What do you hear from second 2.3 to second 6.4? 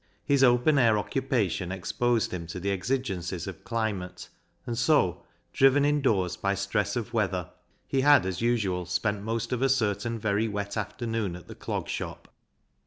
him to the exigencies of cHmate, and so, driven indoors